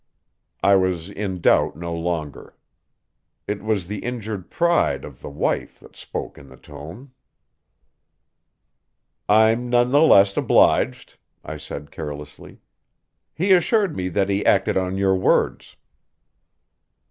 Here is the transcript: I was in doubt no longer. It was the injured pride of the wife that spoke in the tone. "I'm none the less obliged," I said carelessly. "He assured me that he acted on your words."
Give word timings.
I 0.63 0.77
was 0.77 1.11
in 1.11 1.41
doubt 1.41 1.75
no 1.75 1.93
longer. 1.93 2.57
It 3.47 3.61
was 3.61 3.85
the 3.85 3.99
injured 3.99 4.49
pride 4.49 5.05
of 5.05 5.21
the 5.21 5.29
wife 5.29 5.79
that 5.79 5.95
spoke 5.95 6.39
in 6.39 6.49
the 6.49 6.57
tone. 6.57 7.11
"I'm 9.29 9.69
none 9.69 9.91
the 9.91 10.01
less 10.01 10.35
obliged," 10.35 11.17
I 11.43 11.57
said 11.57 11.91
carelessly. 11.91 12.61
"He 13.35 13.51
assured 13.51 13.95
me 13.95 14.09
that 14.09 14.29
he 14.29 14.43
acted 14.43 14.75
on 14.75 14.97
your 14.97 15.13
words." 15.15 15.75